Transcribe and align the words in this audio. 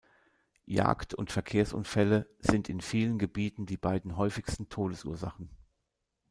Jagd 0.65 1.13
und 1.13 1.31
Verkehrsunfälle 1.31 2.27
sind 2.39 2.69
in 2.69 2.81
vielen 2.81 3.19
Gebieten 3.19 3.67
die 3.67 3.77
beiden 3.77 4.17
häufigsten 4.17 4.67
Todesursachen. 4.67 5.51